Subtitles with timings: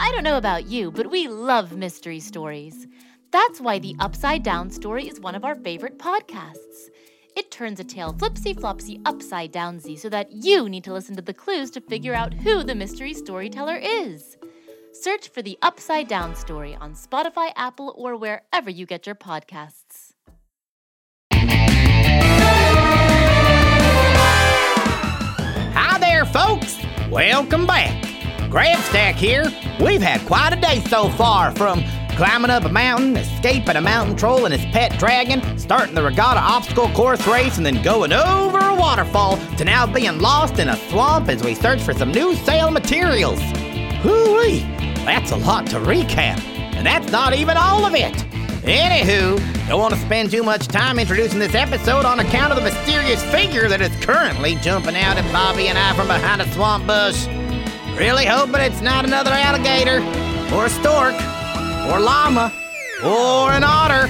[0.00, 2.86] I don't know about you, but we love mystery stories.
[3.32, 6.88] That's why The Upside Down Story is one of our favorite podcasts.
[7.34, 11.22] It turns a tale flipsy flopsy upside downsy so that you need to listen to
[11.22, 14.36] the clues to figure out who the mystery storyteller is.
[14.92, 20.12] Search for The Upside Down Story on Spotify, Apple, or wherever you get your podcasts.
[25.74, 26.78] Hi there, folks.
[27.10, 28.07] Welcome back.
[28.48, 29.44] Grabstack here.
[29.78, 31.84] We've had quite a day so far from
[32.16, 36.40] climbing up a mountain, escaping a mountain troll and his pet dragon, starting the regatta
[36.40, 40.76] obstacle course race, and then going over a waterfall to now being lost in a
[40.88, 43.38] swamp as we search for some new sail materials.
[44.02, 44.60] Hoo-wee,
[45.04, 46.40] that's a lot to recap,
[46.74, 48.14] and that's not even all of it.
[48.62, 52.64] Anywho, don't want to spend too much time introducing this episode on account of the
[52.64, 56.86] mysterious figure that is currently jumping out at Bobby and I from behind a swamp
[56.86, 57.28] bush.
[57.98, 59.98] Really hoping it's not another alligator,
[60.54, 61.14] or a stork,
[61.90, 62.52] or llama,
[63.02, 64.08] or an otter.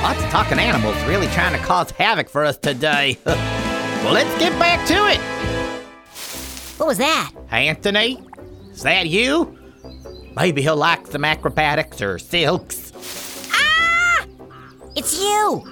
[0.00, 3.18] Lots of talking animals really trying to cause havoc for us today.
[3.26, 5.18] well, let's get back to it.
[6.78, 7.32] What was that?
[7.50, 8.22] Anthony,
[8.70, 9.58] is that you?
[10.36, 12.92] Maybe he'll like some acrobatics or silks.
[13.52, 14.24] Ah!
[14.94, 15.64] It's you!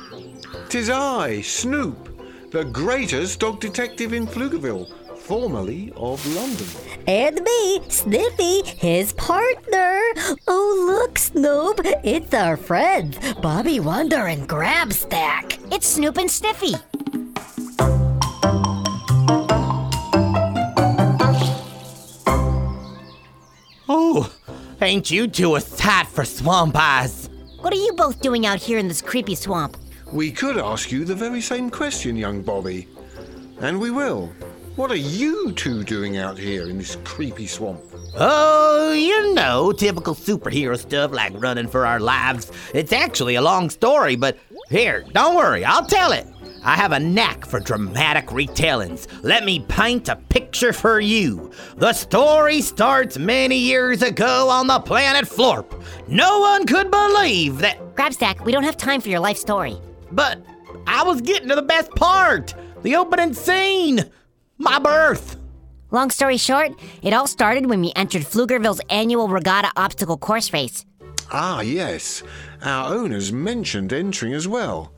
[0.68, 4.92] Tis I, Snoop, the greatest dog detective in Pflugerville,
[5.28, 6.66] formerly of London.
[7.06, 10.00] And me, Sniffy, his partner.
[10.46, 15.60] Oh, look, Snoop, it's our friends, Bobby Wonder and Grabstack.
[15.70, 16.76] It's Snoop and Sniffy.
[23.86, 24.32] Oh,
[24.80, 27.28] ain't you two a sight for swamp eyes?
[27.60, 29.76] What are you both doing out here in this creepy swamp?
[30.10, 32.88] We could ask you the very same question, young Bobby.
[33.60, 34.32] And we will.
[34.78, 37.80] What are you two doing out here in this creepy swamp?
[38.14, 42.52] Oh, you know, typical superhero stuff like running for our lives.
[42.72, 44.38] It's actually a long story, but
[44.70, 46.28] here, don't worry, I'll tell it.
[46.62, 49.08] I have a knack for dramatic retellings.
[49.24, 51.50] Let me paint a picture for you.
[51.78, 55.82] The story starts many years ago on the planet Florp.
[56.06, 57.96] No one could believe that.
[57.96, 59.76] Grabstack, we don't have time for your life story.
[60.12, 60.40] But
[60.86, 64.08] I was getting to the best part the opening scene.
[64.58, 65.36] My birth.
[65.90, 70.84] Long story short, it all started when we entered Pflugerville's annual regatta obstacle course race.
[71.32, 72.22] Ah, yes.
[72.62, 74.92] Our owners mentioned entering as well.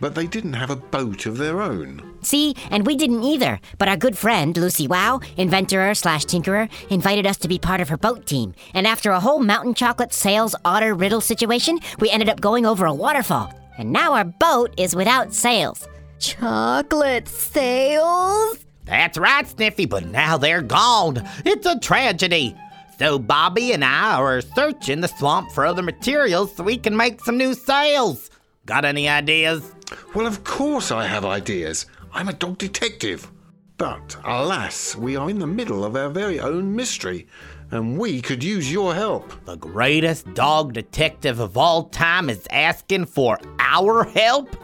[0.00, 2.18] But they didn't have a boat of their own.
[2.22, 3.58] See, and we didn't either.
[3.78, 7.88] But our good friend, Lucy Wow, inventor slash tinkerer, invited us to be part of
[7.88, 8.54] her boat team.
[8.74, 12.86] And after a whole mountain chocolate sales otter riddle situation, we ended up going over
[12.86, 13.52] a waterfall.
[13.76, 15.88] And now our boat is without sails.
[16.18, 18.67] Chocolate sales?
[18.88, 21.22] That's right, Sniffy, but now they're gone.
[21.44, 22.56] It's a tragedy.
[22.98, 27.22] So Bobby and I are searching the swamp for other materials so we can make
[27.22, 28.30] some new sails.
[28.66, 29.72] Got any ideas?
[30.14, 31.86] Well, of course I have ideas.
[32.12, 33.30] I'm a dog detective.
[33.76, 37.28] But alas, we are in the middle of our very own mystery,
[37.70, 39.32] and we could use your help.
[39.44, 44.56] The greatest dog detective of all time is asking for our help?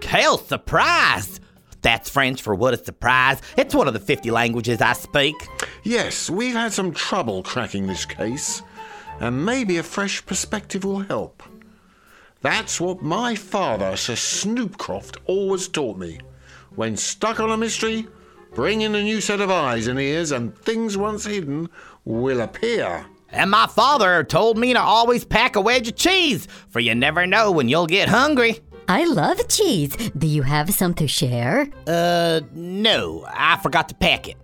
[0.00, 1.40] Quelle surprise!
[1.84, 3.42] That's French for what a surprise.
[3.58, 5.36] It's one of the 50 languages I speak.
[5.82, 8.62] Yes, we've had some trouble cracking this case,
[9.20, 11.42] and maybe a fresh perspective will help.
[12.40, 16.20] That's what my father, Sir Snoopcroft, always taught me.
[16.74, 18.08] When stuck on a mystery,
[18.54, 21.68] bring in a new set of eyes and ears, and things once hidden
[22.06, 23.04] will appear.
[23.28, 27.26] And my father told me to always pack a wedge of cheese, for you never
[27.26, 28.60] know when you'll get hungry.
[28.88, 29.96] I love cheese.
[30.18, 31.68] Do you have some to share?
[31.86, 34.36] Uh, no, I forgot to pack it.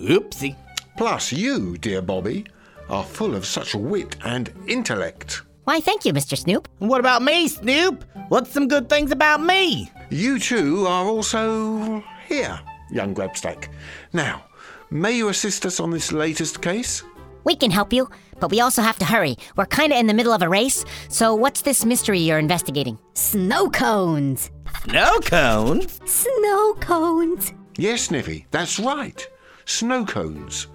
[0.00, 0.56] Oopsie.
[0.96, 2.46] Plus, you, dear Bobby,
[2.88, 5.42] are full of such wit and intellect.
[5.64, 6.36] Why, thank you, Mr.
[6.36, 6.68] Snoop.
[6.78, 8.04] What about me, Snoop?
[8.28, 9.90] What's some good things about me?
[10.10, 12.58] You two are also here,
[12.90, 13.68] young Grabstack.
[14.12, 14.44] Now,
[14.90, 17.02] may you assist us on this latest case?
[17.44, 18.08] We can help you,
[18.40, 19.36] but we also have to hurry.
[19.56, 22.98] We're kinda in the middle of a race, so what's this mystery you're investigating?
[23.14, 24.50] Snow cones.
[24.84, 26.00] Snow cones?
[26.04, 27.52] Snow cones.
[27.76, 29.26] Yes, Sniffy, that's right.
[29.64, 30.66] Snow cones.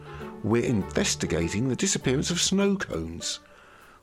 [0.44, 3.40] we're investigating the disappearance of snow cones.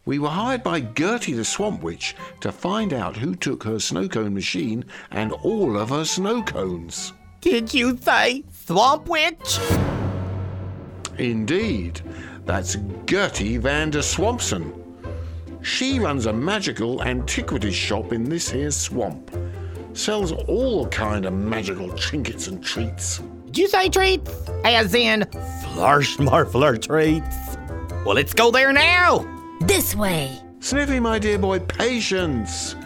[0.06, 4.08] We were hired by Gertie the Swamp Witch to find out who took her snow
[4.08, 7.12] cone machine and all of her snow cones.
[7.42, 9.58] Did you say Swamp Witch?
[11.20, 12.00] Indeed,
[12.46, 14.72] that's Gertie van der Swampson.
[15.60, 19.30] She runs a magical antiquities shop in this here swamp.
[19.92, 23.18] Sells all kind of magical trinkets and treats.
[23.44, 24.30] Did you say treats?
[24.64, 25.20] As in
[25.74, 27.56] flarsh marflar treats?
[28.06, 29.26] Well, let's go there now.
[29.60, 30.40] This way.
[30.60, 32.76] Sniffy, my dear boy, patience.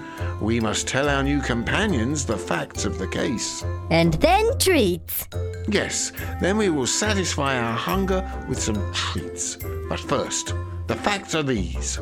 [0.40, 3.64] We must tell our new companions the facts of the case.
[3.90, 5.28] And then treats.
[5.69, 9.56] Yes, then we will satisfy our hunger with some treats.
[9.88, 10.55] But first,
[10.87, 11.99] the facts are these.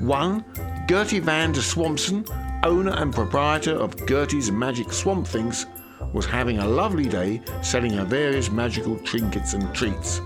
[0.00, 0.44] One,
[0.88, 2.24] Gertie van der Swampson,
[2.62, 5.66] owner and proprietor of Gertie's Magic Swamp Things,
[6.12, 10.20] was having a lovely day selling her various magical trinkets and treats.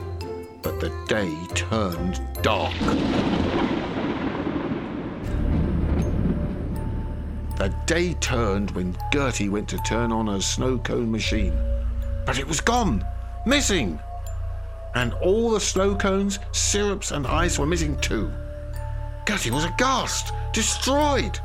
[0.63, 2.75] But the day turned dark.
[7.61, 11.53] The day turned when Gertie went to turn on her snow cone machine.
[12.25, 13.05] But it was gone,
[13.45, 14.01] missing.
[14.95, 18.33] And all the snow cones, syrups, and ice were missing too.
[19.29, 21.39] Gertie was aghast, destroyed.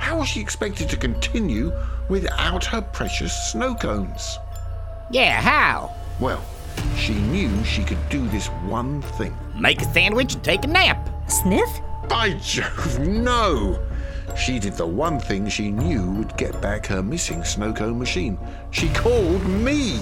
[0.00, 1.72] How was she expected to continue
[2.08, 4.40] without her precious snow cones?
[5.12, 5.94] Yeah, how?
[6.18, 6.44] Well,
[6.96, 9.36] she knew she could do this one thing.
[9.56, 11.08] Make a sandwich and take a nap.
[11.28, 11.70] Sniff?
[12.08, 13.78] By Jove, no!
[14.36, 18.38] She did the one thing she knew would get back her missing snow cone machine.
[18.70, 20.00] She called me!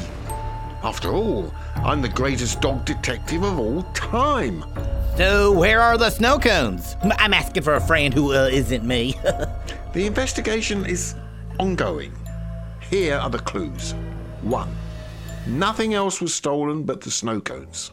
[0.83, 4.65] After all, I'm the greatest dog detective of all time.
[5.17, 6.97] So, where are the snow cones?
[7.19, 9.15] I'm asking for a friend who uh, isn't me.
[9.93, 11.15] The investigation is
[11.61, 12.17] ongoing.
[12.81, 13.95] Here are the clues.
[14.41, 14.75] One,
[15.47, 17.93] nothing else was stolen but the snow cones.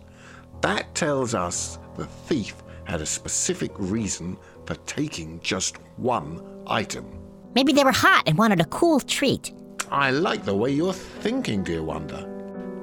[0.62, 2.56] That tells us the thief
[2.86, 4.38] had a specific reason
[4.70, 7.04] for taking just one item.
[7.56, 9.52] Maybe they were hot and wanted a cool treat.
[9.90, 12.24] I like the way you're thinking, dear Wonder.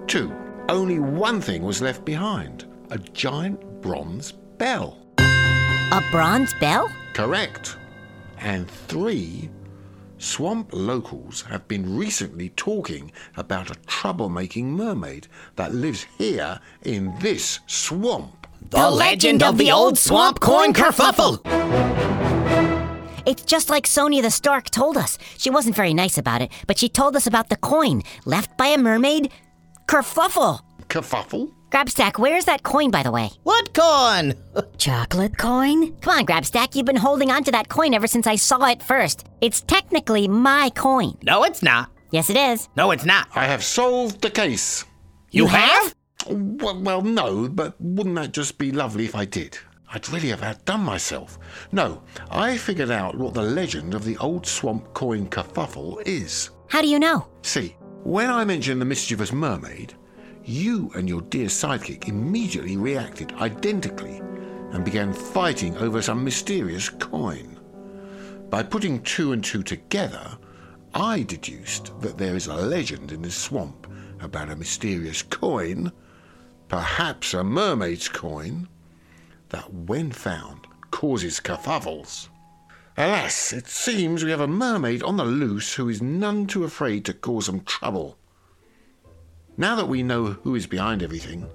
[0.09, 0.35] Two,
[0.69, 4.99] only one thing was left behind a giant bronze bell.
[5.21, 6.91] A bronze bell?
[7.15, 7.77] Correct.
[8.38, 9.49] And three,
[10.19, 17.61] swamp locals have been recently talking about a troublemaking mermaid that lives here in this
[17.69, 18.46] swamp.
[18.71, 21.41] The legend of the old swamp coin kerfuffle.
[23.27, 25.19] It's just like Sonia the Stork told us.
[25.37, 28.67] She wasn't very nice about it, but she told us about the coin left by
[28.69, 29.33] a mermaid.
[29.87, 30.61] Kerfuffle!
[30.89, 31.53] Kerfuffle?
[31.71, 33.31] Grabstack, where's that coin, by the way?
[33.43, 34.35] What coin?
[34.79, 35.93] Chocolate coin?
[35.97, 39.27] Come on, Grabstack, you've been holding onto that coin ever since I saw it first.
[39.41, 41.19] It's technically my coin.
[41.23, 41.91] No, it's not.
[42.12, 42.69] Yes, it is.
[42.77, 43.27] No, it's not.
[43.35, 44.85] I have solved the case.
[45.33, 45.95] You have?
[46.28, 49.58] Well, well, no, but wouldn't that just be lovely if I did?
[49.93, 51.38] I'd really have outdone myself.
[51.73, 56.50] No, I figured out what the legend of the old swamp coin kerfuffle is.
[56.69, 57.28] How do you know?
[57.43, 59.94] See, when I mentioned the mischievous mermaid,
[60.44, 64.19] you and your dear sidekick immediately reacted identically
[64.73, 67.58] and began fighting over some mysterious coin.
[68.50, 70.37] By putting two and two together,
[70.94, 73.87] I deduced that there is a legend in this swamp
[74.20, 75.93] about a mysterious coin,
[76.69, 78.69] perhaps a mermaid's coin,
[79.51, 82.29] that when found causes kerfuffles.
[82.97, 87.05] Alas, it seems we have a mermaid on the loose who is none too afraid
[87.05, 88.17] to cause some trouble.
[89.59, 91.47] Now that we know who is behind everything,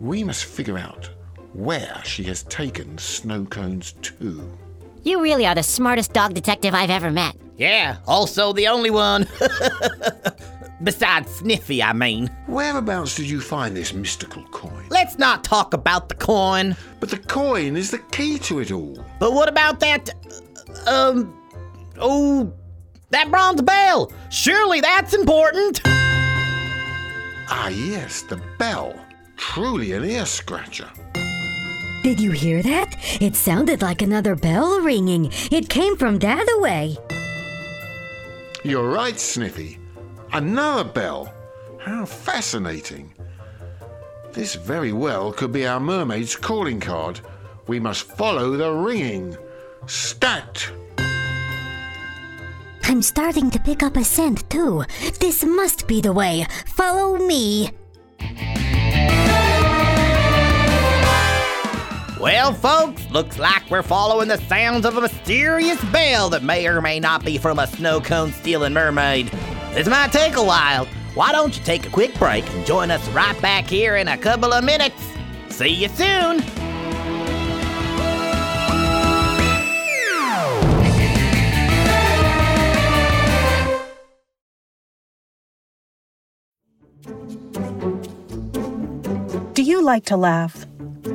[0.00, 1.10] we must figure out
[1.52, 4.50] where she has taken snow cones to.
[5.04, 7.36] You really are the smartest dog detective I've ever met.
[7.56, 9.26] Yeah, also the only one.
[10.82, 12.30] Besides Sniffy, I mean.
[12.46, 14.86] Whereabouts did you find this mystical coin?
[14.90, 16.76] Let's not talk about the coin.
[17.00, 19.04] But the coin is the key to it all.
[19.18, 20.10] But what about that.
[20.86, 21.34] Um.
[21.98, 22.52] Oh.
[23.10, 24.12] That bronze bell!
[24.30, 25.80] Surely that's important!
[27.50, 28.94] Ah, yes, the bell.
[29.36, 30.90] Truly an ear scratcher.
[32.02, 32.96] Did you hear that?
[33.20, 35.32] It sounded like another bell ringing.
[35.50, 36.98] It came from that away.
[38.62, 39.78] You're right, Sniffy.
[40.32, 41.32] Another bell.
[41.78, 43.14] How fascinating.
[44.32, 47.20] This very well could be our mermaid's calling card.
[47.66, 49.36] We must follow the ringing.
[49.86, 50.70] Stat!
[52.84, 54.84] I'm starting to pick up a scent too.
[55.20, 56.46] This must be the way.
[56.66, 57.70] Follow me.
[62.20, 66.80] Well, folks, looks like we're following the sounds of a mysterious bell that may or
[66.80, 69.30] may not be from a snow cone stealing mermaid.
[69.78, 70.86] This might take a while.
[71.14, 74.18] why don't you take a quick break and join us right back here in a
[74.18, 75.00] couple of minutes?
[75.50, 76.38] See you soon!
[89.52, 90.66] Do you like to laugh?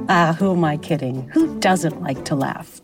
[0.08, 1.28] Ah, who am I kidding?
[1.34, 2.80] Who doesn't like to laugh?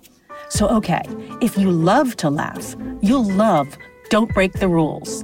[0.49, 1.03] So, okay,
[1.39, 3.77] if you love to laugh, you'll love
[4.09, 5.23] Don't Break the Rules.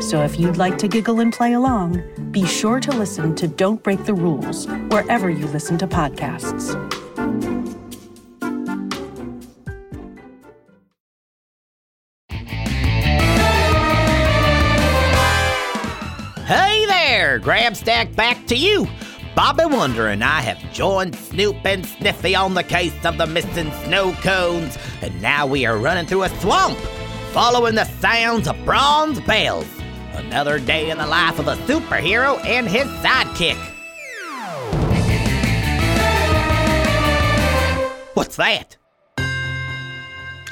[0.00, 3.82] So if you'd like to giggle and play along, be sure to listen to Don't
[3.82, 6.74] Break the Rules wherever you listen to podcasts.
[16.46, 18.86] Hey there, Grabstack back to you.
[19.34, 23.72] Bobby Wonder and I have joined Snoop and Sniffy on the case of the missing
[23.84, 26.78] snow cones, and now we are running through a swamp,
[27.32, 29.66] following the sounds of bronze bells.
[30.16, 33.56] Another day in the life of a superhero and his sidekick.
[38.14, 38.76] What's that?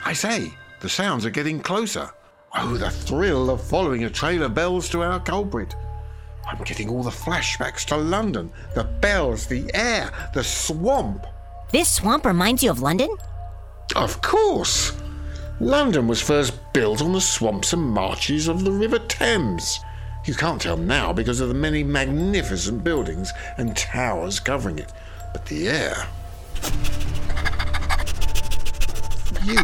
[0.05, 2.11] I say, the sounds are getting closer.
[2.55, 5.75] Oh, the thrill of following a trail of bells to our culprit.
[6.47, 11.27] I'm getting all the flashbacks to London, the bells, the air, the swamp.
[11.73, 13.09] This swamp reminds you of London?
[13.97, 14.93] Of course.
[15.61, 19.79] London was first built on the swamps and marshes of the River Thames.
[20.25, 24.93] You can't tell now because of the many magnificent buildings and towers covering it.
[25.33, 26.07] But the air.
[29.45, 29.59] You.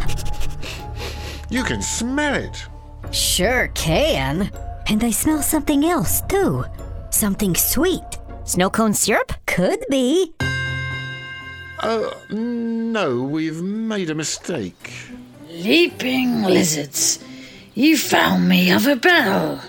[1.48, 2.66] You can smell it.
[3.10, 4.52] Sure can.
[4.86, 6.64] And I smell something else, too.
[7.10, 8.04] Something sweet.
[8.44, 9.32] Snow cone syrup?
[9.46, 10.34] Could be.
[11.80, 14.92] Uh, no, we've made a mistake.
[15.62, 17.18] Leaping lizards,
[17.74, 19.60] you found me of a bell.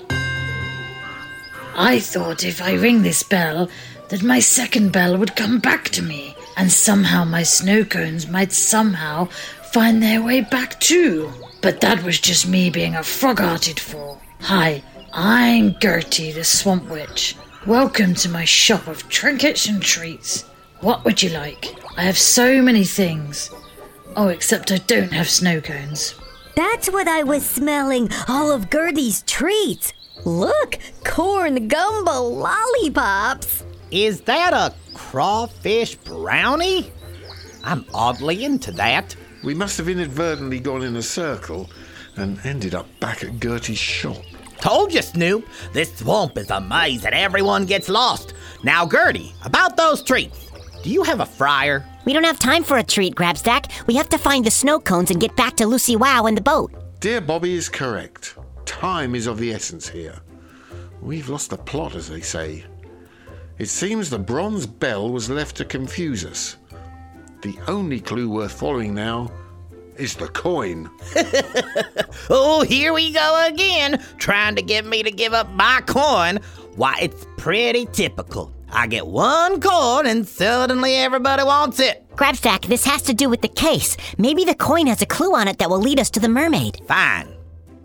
[1.75, 3.69] I thought if I ring this bell,
[4.07, 8.53] that my second bell would come back to me, and somehow my snow cones might
[8.53, 9.25] somehow
[9.73, 11.29] find their way back too.
[11.61, 14.21] But that was just me being a frog-hearted fool.
[14.39, 14.81] Hi,
[15.11, 17.35] I'm Gertie, the Swamp Witch.
[17.67, 20.43] Welcome to my shop of trinkets and treats.
[20.79, 21.75] What would you like?
[21.97, 23.51] I have so many things.
[24.15, 26.15] Oh, except I don't have snow cones.
[26.55, 28.09] That's what I was smelling.
[28.27, 29.93] All of Gertie's treats.
[30.25, 33.63] Look, corn gumbo lollipops.
[33.89, 36.91] Is that a crawfish brownie?
[37.63, 39.15] I'm oddly into that.
[39.43, 41.69] We must have inadvertently gone in a circle
[42.15, 44.21] and ended up back at Gertie's shop.
[44.59, 45.47] Told you, Snoop.
[45.73, 48.33] This swamp is a maze and everyone gets lost.
[48.63, 50.51] Now, Gertie, about those treats.
[50.83, 51.85] Do you have a fryer?
[52.05, 53.85] We don't have time for a treat, Grabstack.
[53.87, 56.41] We have to find the snow cones and get back to Lucy Wow and the
[56.41, 56.71] boat.
[56.99, 58.35] Dear Bobby is correct.
[58.65, 60.19] Time is of the essence here.
[61.01, 62.65] We've lost the plot, as they say.
[63.57, 66.57] It seems the bronze bell was left to confuse us.
[67.41, 69.31] The only clue worth following now
[69.97, 70.89] is the coin.
[72.29, 76.39] Oh, here we go again, trying to get me to give up my coin.
[76.75, 78.53] Why, it's pretty typical.
[78.71, 82.07] I get one coin and suddenly everybody wants it.
[82.15, 83.97] Grabstack, this has to do with the case.
[84.17, 86.81] Maybe the coin has a clue on it that will lead us to the mermaid.
[86.87, 87.35] Fine.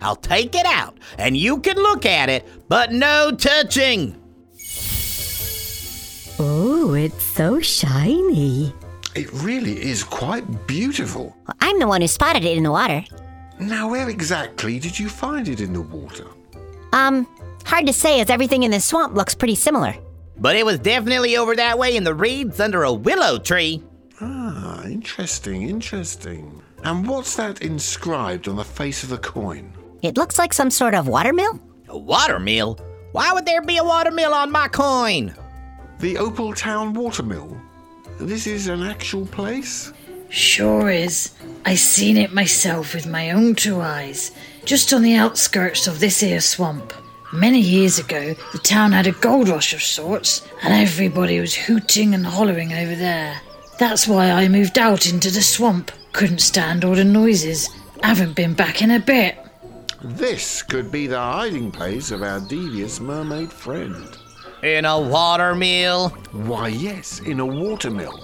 [0.00, 4.14] I'll take it out and you can look at it, but no touching.
[6.38, 8.74] Oh, it's so shiny.
[9.14, 11.34] It really is quite beautiful.
[11.46, 13.04] Well, I'm the one who spotted it in the water.
[13.58, 16.26] Now, where exactly did you find it in the water?
[16.92, 17.26] Um,
[17.64, 19.94] hard to say as everything in the swamp looks pretty similar.
[20.38, 23.82] But it was definitely over that way in the reeds under a willow tree.
[24.20, 26.62] Ah, interesting, interesting.
[26.84, 29.72] And what's that inscribed on the face of the coin?
[30.02, 31.58] It looks like some sort of watermill.
[31.88, 32.78] A watermill?
[33.12, 35.34] Why would there be a watermill on my coin?
[36.00, 37.56] The Opal Town Watermill.
[38.18, 39.92] This is an actual place?
[40.28, 41.32] Sure is.
[41.64, 44.32] I seen it myself with my own two eyes,
[44.64, 46.92] just on the outskirts of this here swamp.
[47.36, 52.14] Many years ago, the town had a gold rush of sorts, and everybody was hooting
[52.14, 53.38] and hollering over there.
[53.78, 55.92] That's why I moved out into the swamp.
[56.12, 57.68] Couldn't stand all the noises.
[58.02, 59.36] Haven't been back in a bit.
[60.02, 64.16] This could be the hiding place of our devious mermaid friend.
[64.62, 66.08] In a watermill?
[66.32, 68.16] Why, yes, in a watermill.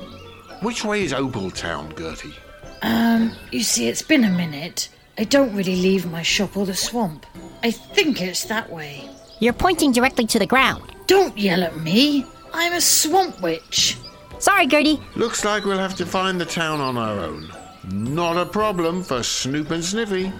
[0.62, 2.34] Which way is Opaltown, Gertie?
[2.80, 4.88] Um, you see, it's been a minute.
[5.18, 7.26] I don't really leave my shop or the swamp.
[7.64, 9.08] I think it's that way.
[9.38, 10.82] You're pointing directly to the ground.
[11.06, 12.26] Don't yell at me.
[12.52, 13.96] I'm a swamp witch.
[14.40, 15.00] Sorry, Gertie.
[15.14, 17.48] Looks like we'll have to find the town on our own.
[17.88, 20.32] Not a problem for Snoop and Sniffy.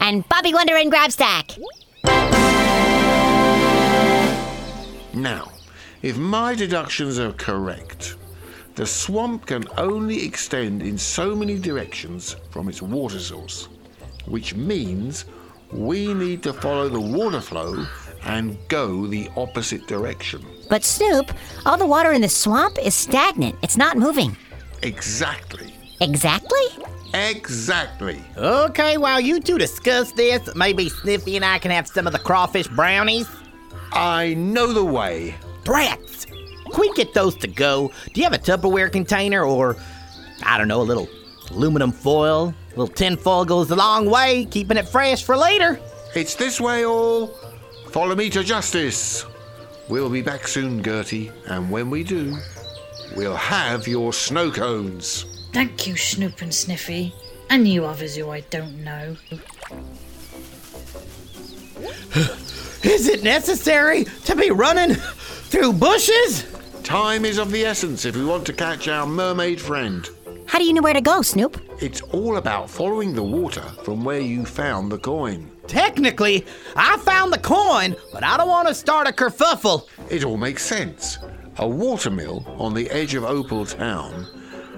[0.00, 1.58] And Bobby Wonder and Grabstack.
[5.12, 5.50] Now,
[6.02, 8.16] if my deductions are correct,
[8.76, 13.68] the swamp can only extend in so many directions from its water source,
[14.26, 15.24] which means
[15.72, 17.86] we need to follow the water flow
[18.24, 20.44] and go the opposite direction.
[20.68, 21.32] But Snoop,
[21.64, 23.56] all the water in the swamp is stagnant.
[23.62, 24.36] It's not moving.
[24.82, 25.72] Exactly.
[26.00, 26.66] Exactly?
[27.14, 28.20] Exactly.
[28.36, 32.18] Okay, while you two discuss this, maybe Sniffy and I can have some of the
[32.18, 33.28] crawfish brownies?
[33.92, 35.34] I know the way.
[35.64, 36.26] Brats!
[36.26, 37.92] Can we get those to go?
[38.12, 39.76] Do you have a Tupperware container or,
[40.42, 41.08] I don't know, a little
[41.50, 42.52] aluminum foil?
[42.76, 45.80] A little tin foil goes a long way, keeping it fresh for later.
[46.14, 47.28] It's this way, all.
[47.88, 49.24] Follow me to justice.
[49.88, 52.36] We'll be back soon, Gertie, and when we do,
[53.16, 55.24] we'll have your snow cones.
[55.54, 57.14] Thank you, Snoop and Sniffy.
[57.48, 59.16] And you others who I don't know.
[62.82, 66.44] Is it necessary to be running through bushes?
[66.82, 70.08] Time is of the essence if we want to catch our mermaid friend.
[70.46, 71.65] How do you know where to go, Snoop?
[71.78, 75.50] It's all about following the water from where you found the coin.
[75.66, 79.86] Technically, I found the coin, but I don't want to start a kerfuffle.
[80.08, 81.18] It all makes sense.
[81.58, 84.26] A watermill on the edge of Opal Town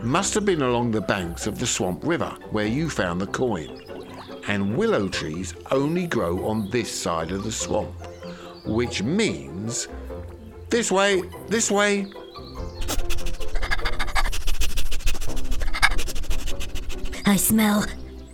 [0.03, 3.81] must have been along the banks of the Swamp River where you found the coin.
[4.49, 7.95] And willow trees only grow on this side of the swamp,
[8.65, 9.87] which means
[10.69, 12.07] this way, this way.
[17.29, 17.85] I smell.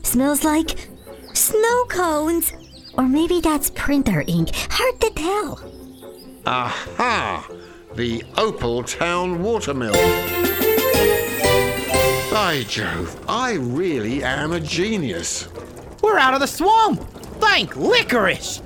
[0.04, 0.88] Smells like
[1.32, 2.52] snow cones.
[2.96, 4.50] Or maybe that's printer ink.
[4.70, 5.60] Hard to tell.
[6.46, 7.44] Aha!
[7.96, 9.94] The Opal Town Watermill.
[12.30, 15.48] By Jove, I really am a genius.
[16.00, 17.02] We're out of the swamp.
[17.40, 18.62] Thank licorice.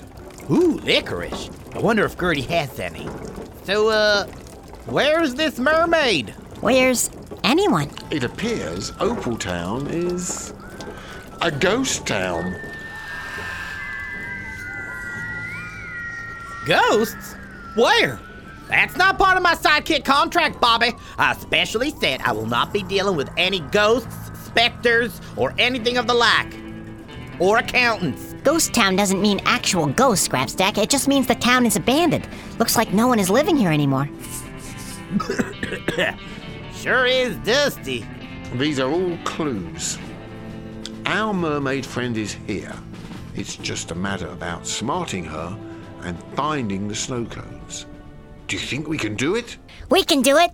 [0.50, 1.48] Ooh, licorice.
[1.74, 3.08] I wonder if Gertie has any.
[3.64, 4.26] So, uh,
[4.84, 6.34] where's this mermaid?
[6.60, 7.08] Where's
[7.48, 7.90] anyone?
[8.10, 10.52] It appears Opal Town is
[11.40, 12.54] a ghost town.
[16.66, 17.34] Ghosts?
[17.74, 18.20] Where?
[18.68, 20.92] That's not part of my sidekick contract, Bobby.
[21.16, 26.06] I specially said I will not be dealing with any ghosts, specters, or anything of
[26.06, 26.54] the like.
[27.38, 28.34] Or accountants.
[28.44, 30.76] Ghost town doesn't mean actual ghosts, Grabstack.
[30.76, 32.28] It just means the town is abandoned.
[32.58, 34.10] Looks like no one is living here anymore.
[36.78, 38.06] Sure is dusty.
[38.54, 39.98] These are all clues.
[41.06, 42.72] Our mermaid friend is here.
[43.34, 45.58] It's just a matter of outsmarting her
[46.02, 47.86] and finding the snow cones.
[48.46, 49.58] Do you think we can do it?
[49.90, 50.52] We can do it.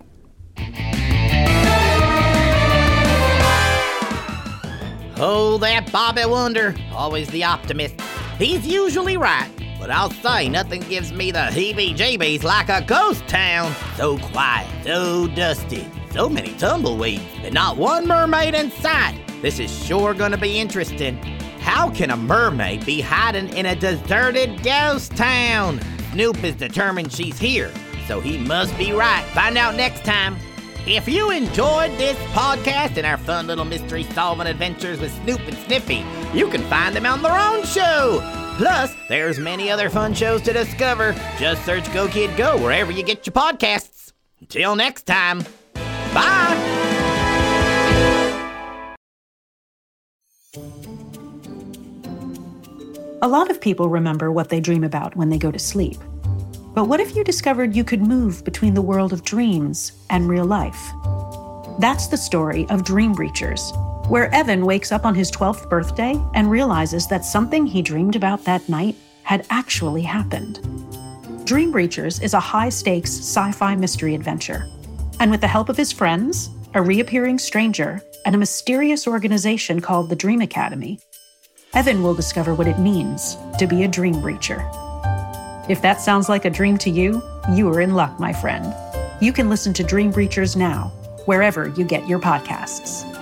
[5.17, 6.73] Oh, that Bobby Wonder.
[6.91, 8.01] Always the optimist.
[8.39, 13.27] He's usually right, but I'll say nothing gives me the heebie jeebies like a ghost
[13.27, 13.73] town.
[13.95, 19.19] So quiet, so dusty, so many tumbleweeds, and not one mermaid in sight.
[19.41, 21.17] This is sure gonna be interesting.
[21.59, 25.81] How can a mermaid be hiding in a deserted ghost town?
[26.13, 27.69] Snoop is determined she's here,
[28.07, 29.25] so he must be right.
[29.33, 30.37] Find out next time.
[30.87, 35.57] If you enjoyed this podcast and our fun little mystery solving adventures with Snoop and
[35.65, 38.21] Sniffy, you can find them on their own show.
[38.55, 41.13] Plus, there's many other fun shows to discover.
[41.37, 44.13] Just search Go Kid Go wherever you get your podcasts.
[44.39, 45.43] Until next time,
[46.15, 46.45] bye.
[53.21, 55.97] A lot of people remember what they dream about when they go to sleep.
[56.75, 60.45] But what if you discovered you could move between the world of dreams and real
[60.45, 60.91] life?
[61.79, 63.61] That's the story of Dream Breachers,
[64.09, 68.43] where Evan wakes up on his 12th birthday and realizes that something he dreamed about
[68.43, 70.59] that night had actually happened.
[71.45, 74.69] Dream Breachers is a high stakes sci fi mystery adventure.
[75.19, 80.09] And with the help of his friends, a reappearing stranger, and a mysterious organization called
[80.09, 80.99] the Dream Academy,
[81.73, 84.59] Evan will discover what it means to be a dream breacher.
[85.69, 88.73] If that sounds like a dream to you, you are in luck, my friend.
[89.21, 90.91] You can listen to Dream Breachers now,
[91.25, 93.14] wherever you get your podcasts.